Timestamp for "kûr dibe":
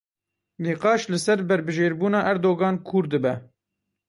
2.87-3.33